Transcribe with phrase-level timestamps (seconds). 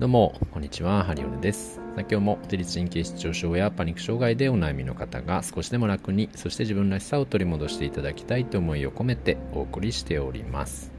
[0.00, 1.80] どうも、こんにちは、ハリオネです。
[1.96, 10.90] 今日も自律神経失調症やパニック障害でお悩みの方が少しでも楽に、そして自分らしさを取り戻していただきたいと思いを込めてお送りしております。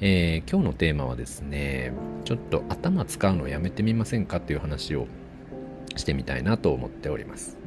[0.00, 1.92] えー、今日のテーマはですね、
[2.24, 5.06] ちょっと頭使うのやめてみませんかという話を
[5.94, 7.58] してみたいなと思っております。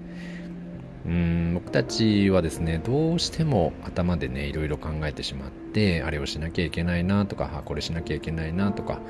[1.05, 9.01] うん僕たちはですねどうしても頭でねいろいろ考えてしまってあれをしなきゃいけないなとかこれしなきゃいけないなとか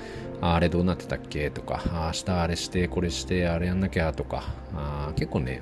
[0.41, 1.51] あれどうなってたっけ？
[1.51, 5.61] とか明日あれしてこれしてあれやんなきゃとかあ結構ね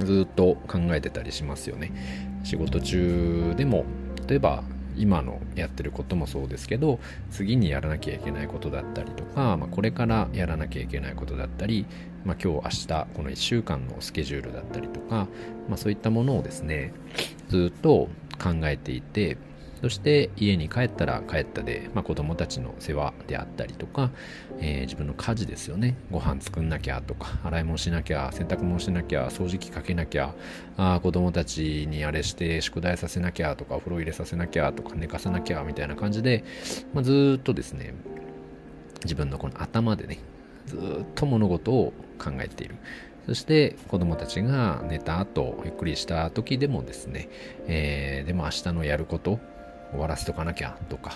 [0.00, 1.92] ずっと考えてたりしますよね。
[2.42, 3.84] 仕事中でも
[4.26, 4.64] 例えば
[4.96, 6.98] 今のやってることもそうですけど
[7.30, 11.86] 次にやらなきゃいけないことだったりとか、まあ、これからやらなきゃいけないことだったり、
[12.24, 15.28] まあ、今日明日この1週間のスケジュールだったりとか、
[15.68, 16.92] まあ、そういったものをですね
[17.48, 18.08] ずっと
[18.42, 19.36] 考えていて
[19.82, 24.10] そして家に帰ったら帰ったで、まあ、子供たちの世話であったりとか、
[24.60, 25.96] えー、自分の家事ですよね。
[26.12, 30.34] ご飯作んなきゃとか洗い物しなきゃ洗濯物しなきゃ掃除機かけなきゃ
[30.76, 36.44] あ子供たちにあれして宿題させなきゃとかお風呂入れさせなきゃとか寝かさなきゃみたいな感じで、
[36.94, 37.92] まあ、ずっとですね
[39.02, 40.18] 自分のこの頭でね
[40.66, 40.78] ずっ
[41.16, 42.76] と物事を考えている。
[43.26, 47.28] そして子供たちが寝た後ゆっくりした時でもですね、
[47.68, 49.38] えー、でも明日のやること
[49.92, 51.12] 終わらせとかなきゃとか、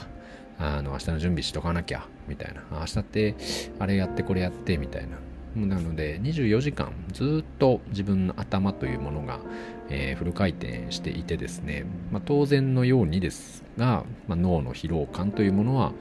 [0.59, 2.63] あの、明日の準備しとかなきゃみたいな。
[2.79, 3.35] 明日って
[3.79, 5.17] あれやってこれやってみたいな。
[5.57, 9.41] なので24時間ずっと自分の頭というものが、
[9.89, 15.93] えー、フル回転していてですね、まあ、当然のようにですが、まあ、脳の疲労感というものは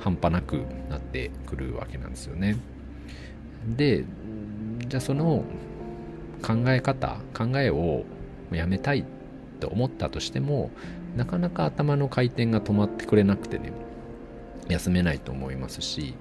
[0.00, 2.56] 半端なくなってくるわけなんですよね。
[3.76, 4.04] で、
[4.88, 5.44] じゃあその
[6.42, 8.04] 考え方、考えを
[8.50, 9.04] やめたい
[9.60, 10.70] と思ったとしても、
[11.16, 13.72] なかなか頭の回転が止まってくれなくてね
[14.68, 16.14] 休めないと思いますし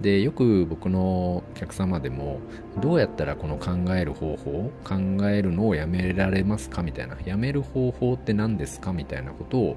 [0.00, 2.40] でよく僕のお客様でも
[2.80, 4.94] どうやったらこの考える方法考
[5.28, 9.76] えるのをやめられますかみたいなやめる方法って何ですかみたいなことを、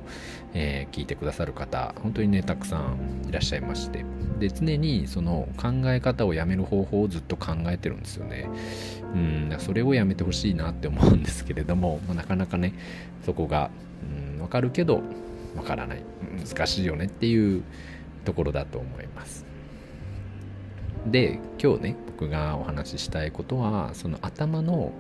[0.56, 4.04] えー、聞いてくださる方本当にねたくさんいらっしゃいまして。
[4.40, 8.50] で常にその考え方をやめる方法をずっと考えてるんですよね。
[9.14, 12.74] うんそれをやめてほしいなって思うんですけれども、まあ、なかなかね
[13.26, 13.72] そこが
[14.04, 15.02] うん分かるけど
[15.56, 16.04] 分からない。
[16.46, 17.64] 難しいよねっていう
[18.26, 19.57] ところだと思います。
[21.12, 24.92] で今日ね僕がお話ししたいことはその頭の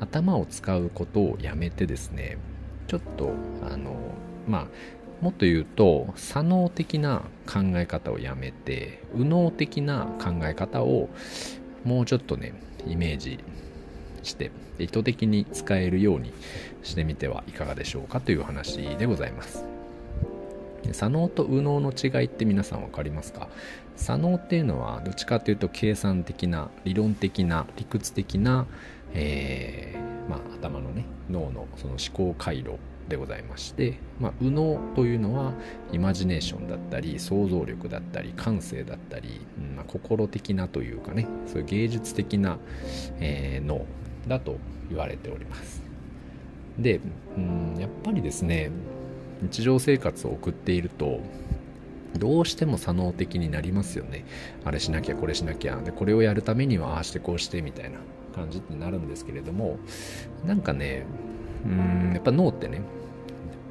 [0.00, 2.38] 頭を使うことをやめてですね
[2.86, 3.32] ちょっと
[3.62, 3.94] あの
[4.48, 4.66] まあ
[5.20, 11.10] もっと言うと左脳的な考え方をやめて右脳的な考え方を
[11.84, 12.54] もうちょっとね
[12.86, 13.38] イメージ
[14.22, 16.32] して意図的に使えるように
[16.82, 19.69] してみてはいかがでしょうかという話でございます。
[20.92, 23.48] 左脳と右脳の違いって皆さん分かりますか？
[23.96, 28.66] 左脳っていうのはどっちかというと計算的な理論的な理屈的な、
[29.12, 35.52] えー、まあ、頭のね脳のその思考回路でございまして、まあ、右脳というのは
[35.92, 42.58] イマジネーションだったり想像力だったり感性だったり、うんまあ、心的なというかねそういう芸術的な、
[43.18, 43.84] えー、脳
[44.28, 44.58] だと
[44.88, 45.82] 言われております。
[46.78, 47.00] で、
[47.36, 48.70] うん、やっぱりですね
[49.42, 51.20] 日常生活を送っていると
[52.18, 54.24] どうしても左脳的になりますよね。
[54.64, 55.76] あれしなきゃこれしなきゃ。
[55.76, 57.98] でこれをやるためにはああしてこうしてみたいな
[58.34, 59.78] 感じってなるんですけれども
[60.44, 61.04] なんかね
[61.64, 62.82] うんやっぱ脳ってね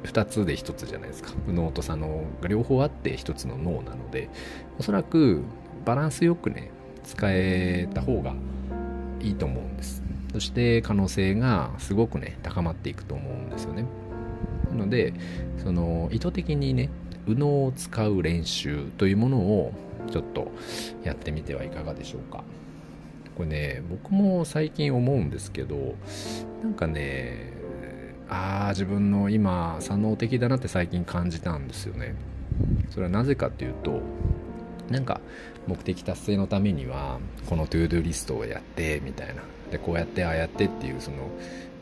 [0.04, 1.32] 2つで1つじゃないですか。
[1.46, 4.30] 右脳と左脳が両方あって1つの脳なので
[4.78, 5.42] おそらく
[5.84, 6.70] バランスよくね
[7.04, 8.34] 使えた方が
[9.20, 10.02] いいと思うんです。
[10.32, 13.84] そして可能性がすごくね高まっていくと思うんですよね。
[14.80, 15.14] ので
[15.62, 16.88] その意図的にね
[17.26, 19.72] 右脳を使う練習というものを
[20.10, 20.50] ちょっと
[21.04, 22.42] やってみてはいかがでしょうか。
[23.36, 25.94] これね僕も最近思うんですけど
[26.62, 27.52] なんかね
[28.28, 32.14] ああ自分の今左脳的だなって最近感じたんですよね。
[32.90, 34.00] それはなぜかっていうと
[34.90, 35.20] なんか
[35.66, 39.42] 目的達成のためにはこのトゥードゥリストをやってみたいな。
[39.70, 41.18] でこうやってああやってっていうその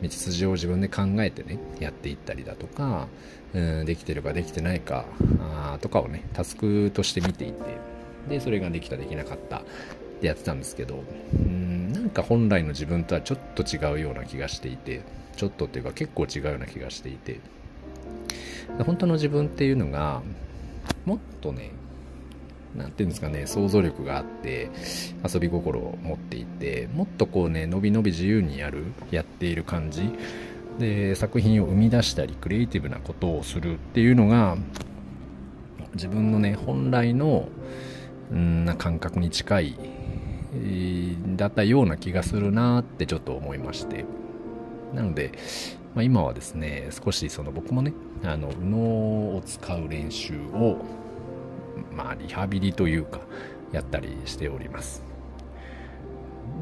[0.03, 3.07] 道筋を自分で考えてねやっていったりだとか、
[3.53, 5.05] うん、できてるかできてないか
[5.41, 7.77] あとかをねタスクとして見ていて
[8.29, 9.61] でそれができたできなかったっ
[10.21, 11.03] てやってたんですけど
[11.33, 15.01] うんなんか本来の自分とはちょっと違うような気がしていて
[15.35, 17.39] ちょっとっていうか結構違うような気がしていて。
[18.85, 20.21] 本当の自分っていうのが
[21.05, 21.71] もっとね
[22.75, 24.69] 何ていうんですかね想像力があって
[25.31, 30.09] 遊び心を持っていてもっとこうねのびのび自由にやるやっている感じ。
[30.77, 34.57] で作品を生み出したりクリエイティブなことをするっていうのが
[35.93, 37.49] 自分のね本来の
[38.33, 39.75] んな感覚に近い、
[41.35, 44.05] だったような気がするなってちょっと思いまして。
[44.93, 45.31] なので、
[45.93, 47.93] まあ、今はですね少しその僕もね
[48.23, 50.77] あの脳を使う練習を
[51.99, 53.19] まあリハビリというか
[53.73, 55.03] やったりしております。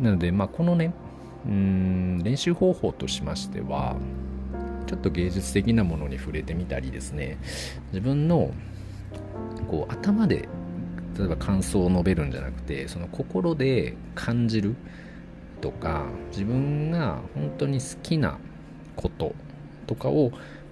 [0.02, 0.94] なのでまあこのね
[1.46, 3.96] うん練習方法としましては
[4.88, 7.38] ちょっと芸術的なものに触れてみたりですね。
[7.92, 8.50] 自分の
[9.68, 10.50] こう頭で
[11.20, 14.76] 例えば感想を述べるんじゃなくてその心で感じる
[15.62, 18.40] とか自分が本当に好きな
[18.96, 19.36] こと
[19.86, 20.32] とかを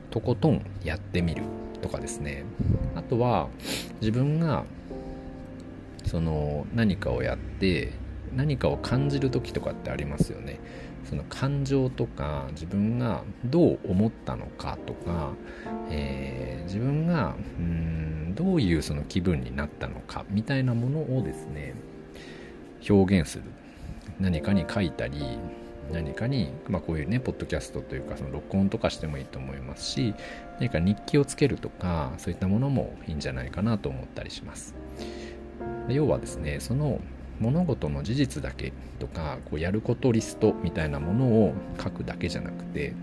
[0.09, 1.43] とことんやってみる。
[1.85, 2.45] とかですね。
[2.95, 3.47] あとは
[4.01, 4.65] 自分が
[6.05, 7.93] その何かをやって
[8.35, 10.59] 何かを感じる時とかってありますよね。
[11.07, 15.33] その感情とか自分がどう思ったのかとか、
[15.91, 21.75] えー、自分がうんどういうその気分になったのかみたいなものをですね
[22.89, 23.43] 表現する。
[24.19, 25.37] 何かに書いたり
[25.91, 30.13] 何かに、まあ、こういうねポッドキャストというかその録音とかしてもいいと思いますし
[30.59, 34.75] 何か日記をつけるとかそういったものもいいんじゃないかなと思ったりします。
[35.87, 36.99] 要はですねその
[37.39, 42.93] 物事の事実だけとかこうやることリストみたいなものを書くだけじゃなくて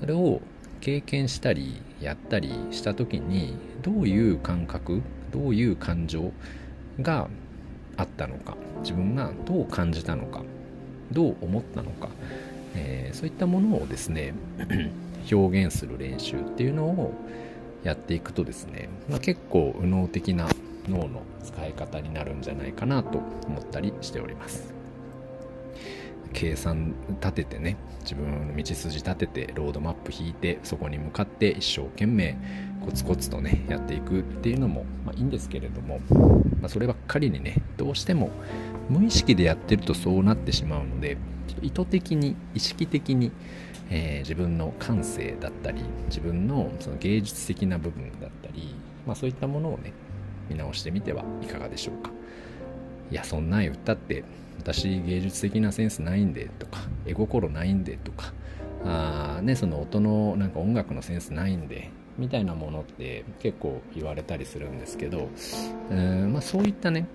[0.00, 0.40] それを
[0.80, 6.32] 経験したりやったりした時にどういう感覚どういう感情
[7.00, 7.28] が
[7.96, 10.42] あったのか自分がどう感じたのか
[11.12, 12.08] どう思ったのか、
[12.74, 14.34] えー、そういったものをですね
[15.30, 17.14] 表現する練習っていうのを
[17.82, 20.48] やっていくとですね、まあ、結構右脳的な
[20.88, 24.74] 脳の使い方になるんじゃないかなと思ったりしております。
[26.36, 32.36] 計算立ててね自分の道筋立ててロードマップ引いてそこに向かって一生懸命
[32.84, 35.98] コツコツとねやっていくっていうのも、まあ、いいんですけれども、
[36.60, 38.30] まあ、そればっかりにねどうしても
[38.90, 41.16] 無意識でやってるとそうなってしまうので
[41.62, 43.32] 意図的に意識的に、
[43.88, 48.74] えー、自分の感性だったり自分のその芸術的な部分だったり、
[49.06, 49.94] まあ、そういったものをね
[50.50, 52.10] 見直してみてはいかがでしょうか。
[53.10, 54.24] いやそんなん言ったって
[54.58, 58.32] 私芸術的なセンスないんでとか絵心ないんでとか
[58.84, 65.28] あねその音のなんか音楽のセンスないんでみたいなものって結構言われたりするんですけど、
[65.90, 67.06] うんまあ、そういったね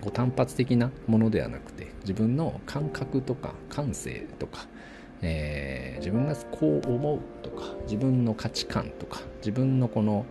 [0.00, 4.66] こう単発的なものではなくて自分の感覚とか感性とか、
[5.20, 10.26] えー、自分がこう思うとか自分の価値観とか自分のこの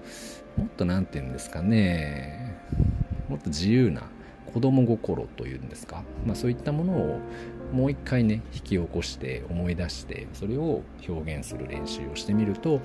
[0.58, 2.58] もっと何て言うんですかね
[3.30, 4.04] もっと自由な
[4.54, 7.20] 子供心というんですか、まあ、そういったものを
[7.72, 12.82] もう一回ね引き起こして思い出してそれを表現する練習をしてみると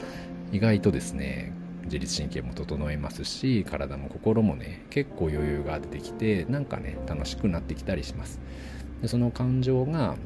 [0.52, 1.52] 意外とですね
[1.84, 8.40] 自律神経も整いますし体も心もね結構余裕が出てきてなんかね楽しくなってきたりします。
[9.02, 10.16] でその感情が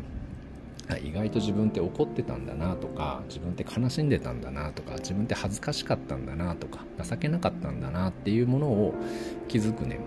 [1.04, 8.94] 意外と自分って怒ってたんだなとか自分って悲しんでたんだなとか自分って恥ずかしかったんだなとか情けなかったんだなっていうものを
[9.48, 10.00] 気づくね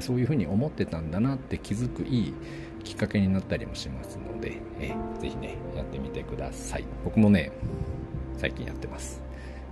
[0.00, 2.34] そういうふうに思ってたんだなって気づくいい
[2.84, 6.84] きっかけになったりもしますので、えー、ぜひねやってみてください。
[7.04, 7.50] 僕もね
[8.36, 9.22] 最近やってます。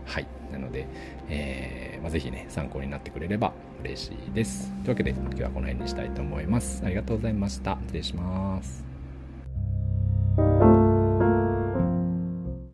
[0.05, 0.27] はい。
[0.51, 0.87] なので、
[1.29, 4.71] えーまあ、ぜひね参考になってくれれば嬉しいです。
[4.85, 6.83] というわけで今日はこの辺にしたいと思います。
[6.85, 7.79] ありがとうございました。
[7.87, 8.92] 失礼します。